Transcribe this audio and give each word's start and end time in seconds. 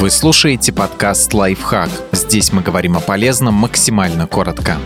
Вы 0.00 0.08
слушаете 0.08 0.72
подкаст 0.72 1.34
«Лайфхак». 1.34 1.90
Здесь 2.12 2.54
мы 2.54 2.62
говорим 2.62 2.96
о 2.96 3.00
полезном 3.00 3.52
максимально 3.52 4.26
коротко. 4.26 4.78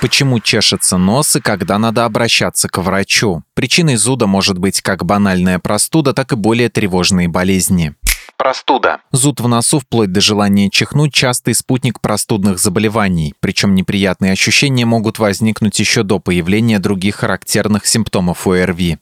Почему 0.00 0.40
чешется 0.40 0.96
нос 0.96 1.36
и 1.36 1.40
когда 1.40 1.78
надо 1.78 2.06
обращаться 2.06 2.70
к 2.70 2.78
врачу? 2.78 3.42
Причиной 3.52 3.96
зуда 3.96 4.26
может 4.26 4.56
быть 4.56 4.80
как 4.80 5.04
банальная 5.04 5.58
простуда, 5.58 6.14
так 6.14 6.32
и 6.32 6.36
более 6.36 6.70
тревожные 6.70 7.28
болезни. 7.28 7.94
Простуда. 8.38 9.00
Зуд 9.12 9.40
в 9.40 9.48
носу 9.48 9.80
вплоть 9.80 10.10
до 10.10 10.22
желания 10.22 10.70
чихнуть– 10.70 11.12
частый 11.14 11.54
спутник 11.54 12.00
простудных 12.00 12.58
заболеваний, 12.60 13.34
причем 13.40 13.74
неприятные 13.74 14.32
ощущения 14.32 14.86
могут 14.86 15.18
возникнуть 15.18 15.78
еще 15.78 16.02
до 16.02 16.18
появления 16.18 16.78
других 16.78 17.16
характерных 17.16 17.86
симптомов 17.86 18.46
ОРВИ 18.46 18.98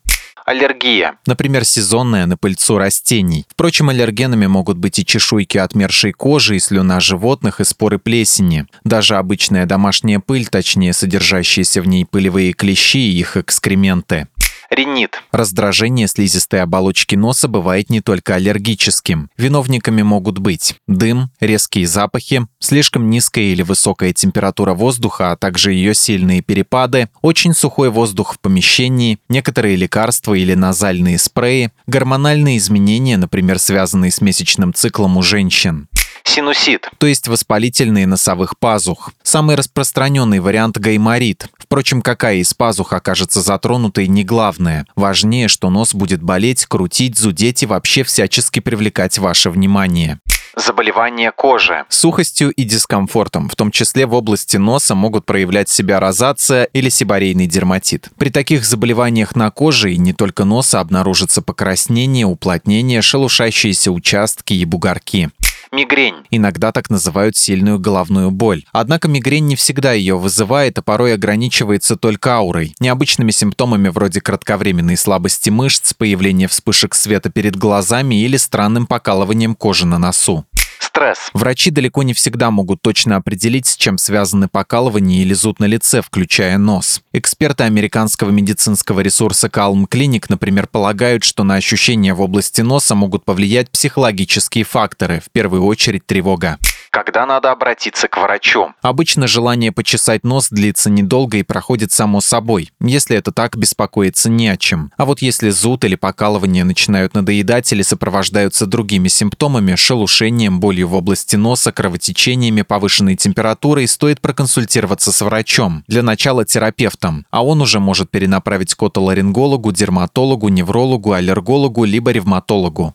аллергия. 0.49 1.19
Например, 1.27 1.65
сезонная 1.65 2.27
на 2.27 2.37
пыльцу 2.37 2.79
растений. 2.79 3.45
Впрочем, 3.49 3.91
аллергенами 3.91 4.47
могут 4.47 4.79
быть 4.79 4.99
и 4.99 5.05
чешуйки 5.05 5.59
отмершей 5.59 6.13
кожи, 6.13 6.57
и 6.57 6.61
слюна 6.61 7.01
животных, 7.01 7.61
и 7.61 7.65
споры 7.65 7.99
плесени. 7.99 8.67
Даже 8.85 9.17
обычная 9.17 9.67
домашняя 9.67 10.21
пыль, 10.21 10.47
точнее 10.47 10.93
содержащиеся 10.93 11.83
в 11.83 11.87
ней 11.87 12.07
пылевые 12.07 12.53
клещи 12.53 12.99
и 12.99 13.19
их 13.19 13.37
экскременты. 13.37 14.29
Ринит. 14.71 15.23
Раздражение 15.33 16.09
слизистой 16.09 16.63
оболочки 16.63 17.15
носа 17.15 17.49
бывает 17.49 17.89
не 17.89 18.01
только 18.01 18.35
аллергическим. 18.35 19.31
Виновниками 19.39 20.03
могут 20.03 20.39
быть 20.39 20.77
дым, 20.87 21.31
резкие 21.41 21.87
запахи, 21.87 22.47
слишком 22.59 23.09
низкая 23.09 23.45
или 23.45 23.63
высокая 23.63 24.13
температура 24.13 24.75
воздуха, 24.75 25.33
а 25.33 25.37
также 25.37 25.73
ее 25.73 25.95
сильные 25.95 26.43
перепады, 26.43 27.09
очень 27.23 27.55
сухой 27.55 27.91
воздух 27.91 28.35
в 28.35 28.41
помещении, 28.41 29.19
некоторые 29.29 29.77
лекарства 29.77 30.35
или 30.35 30.55
назальные 30.55 31.19
спреи, 31.19 31.73
гормональные 31.87 32.59
изменения, 32.59 33.17
например, 33.17 33.59
связанные 33.59 34.11
с 34.11 34.21
месячным 34.21 34.75
циклом 34.75 35.17
у 35.17 35.23
женщин 35.23 35.89
синусит, 36.29 36.89
то 36.99 37.07
есть 37.07 37.29
воспалительные 37.29 38.07
носовых 38.07 38.59
пазух. 38.59 39.11
Самый 39.23 39.57
распространенный 39.57 40.41
вариант– 40.41 40.79
гайморит. 40.79 41.49
Впрочем, 41.59 42.03
какая 42.03 42.37
из 42.37 42.55
пазух 42.55 42.93
окажется 42.93 43.41
затронутой, 43.41 44.09
не 44.09 44.25
главное. 44.25 44.87
Важнее, 44.95 45.49
что 45.49 45.71
нос 45.71 45.95
будет 45.95 46.23
болеть, 46.23 46.67
крутить, 46.67 47.19
зудеть 47.19 47.63
и 47.63 47.67
вообще 47.67 48.05
всячески 48.05 48.61
привлекать 48.61 49.19
ваше 49.19 49.51
внимание 49.51 50.19
заболевания 50.57 51.33
кожи. 51.33 51.85
Сухостью 51.89 52.51
и 52.51 52.65
дискомфортом, 52.65 53.49
в 53.49 53.57
том 53.57 53.71
числе 53.71 54.07
в 54.07 54.15
области 54.15 54.57
носа, 54.57 54.95
могут 54.95 55.25
проявлять 55.25 55.69
себя 55.69 56.01
розация 56.01 56.65
или 56.65 56.89
сибарейный 56.89 57.47
дерматит. 57.47 58.09
При 58.19 58.31
таких 58.31 58.65
заболеваниях 58.65 59.37
на 59.37 59.51
коже 59.51 59.93
и 59.93 59.99
не 59.99 60.13
только 60.13 60.45
носа 60.45 60.81
обнаружится 60.81 61.43
покраснение, 61.43 62.27
уплотнение, 62.27 63.03
шелушащиеся 63.03 63.93
участки 63.93 64.55
и 64.55 64.65
бугорки. 64.65 65.31
Мигрень. 65.73 66.25
Иногда 66.31 66.73
так 66.73 66.91
называют 66.91 67.37
сильную 67.37 67.79
головную 67.79 68.31
боль. 68.31 68.65
Однако 68.73 69.09
мигрень 69.09 69.47
не 69.47 69.57
всегда 69.57 69.93
ее 69.93 70.19
вызывает, 70.19 70.79
а 70.79 70.83
порой 70.83 71.15
ограничивается 71.15 71.97
только 71.97 72.35
аурой. 72.35 72.75
Необычными 72.81 73.31
симптомами 73.31 73.89
вроде 73.89 74.21
кратковременной 74.21 74.97
слабости 74.97 75.51
мышц, 75.51 75.95
появления 75.95 76.49
вспышек 76.49 76.95
света 76.95 77.31
перед 77.31 77.57
глазами 77.57 78.15
или 78.17 78.37
странным 78.37 78.87
покалыванием 78.87 79.55
кожи 79.55 79.87
на 79.87 79.99
носу 79.99 80.45
стресс. 80.89 81.31
Врачи 81.33 81.71
далеко 81.71 82.03
не 82.03 82.15
всегда 82.15 82.51
могут 82.51 82.83
точно 82.83 83.17
определить, 83.17 83.67
с 83.67 83.77
чем 83.77 83.99
связаны 83.99 84.49
покалывание 84.49 85.23
или 85.23 85.35
зуд 85.35 85.61
на 85.61 85.67
лице, 85.67 86.03
включая 86.03 86.59
нос. 86.59 87.03
Эксперты 87.13 87.65
американского 87.65 88.31
медицинского 88.31 89.01
ресурса 89.01 89.49
Calm 89.49 89.87
Clinic, 89.89 90.25
например, 90.29 90.67
полагают, 90.67 91.25
что 91.25 91.45
на 91.45 91.55
ощущения 91.55 92.15
в 92.15 92.21
области 92.21 92.61
носа 92.61 92.95
могут 92.95 93.25
повлиять 93.25 93.71
психологические 93.71 94.65
факторы, 94.65 95.21
в 95.25 95.31
первую 95.31 95.65
очередь 95.65 96.07
тревога 96.07 96.59
когда 96.91 97.27
надо 97.27 97.51
обратиться 97.51 98.09
к 98.09 98.17
врачу. 98.17 98.73
Обычно 98.83 99.27
желание 99.27 99.73
почесать 99.73 100.25
нос 100.25 100.49
длится 100.51 100.91
недолго 100.91 101.39
и 101.39 101.43
проходит 101.43 101.93
само 101.93 102.21
собой. 102.21 102.71
Если 102.81 103.17
это 103.17 103.33
так, 103.33 103.57
беспокоиться 103.57 104.31
не 104.31 104.49
о 104.49 104.57
чем. 104.57 104.93
А 104.97 105.05
вот 105.05 105.21
если 105.23 105.51
зуд 105.51 105.85
или 105.85 105.95
покалывание 105.95 106.65
начинают 106.65 107.15
надоедать 107.15 107.73
или 107.73 107.83
сопровождаются 107.83 108.67
другими 108.67 109.09
симптомами, 109.09 109.75
шелушением, 109.75 110.61
болью 110.61 110.89
в 110.89 110.95
области 110.95 111.37
носа, 111.37 111.73
кровотечениями, 111.73 112.63
повышенной 112.63 113.17
температурой, 113.17 113.87
стоит 113.89 114.21
проконсультироваться 114.21 115.13
с 115.13 115.21
врачом. 115.21 115.85
Для 115.89 116.03
начала 116.03 116.45
терапевтом, 116.45 117.27
а 117.31 117.45
он 117.45 117.61
уже 117.61 117.81
может 117.81 118.11
перенаправить 118.11 118.75
к 118.75 118.83
отоларингологу, 118.83 119.73
дерматологу, 119.73 120.49
неврологу, 120.49 121.13
аллергологу 121.13 121.85
либо 121.85 122.11
ревматологу. 122.11 122.95